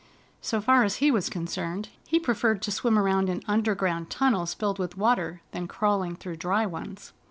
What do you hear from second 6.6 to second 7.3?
ones.